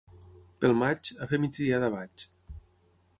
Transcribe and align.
Pel 0.63 0.73
maig, 0.79 1.11
a 1.25 1.29
fer 1.33 1.39
migdiada 1.45 1.91
vaig. 1.97 2.25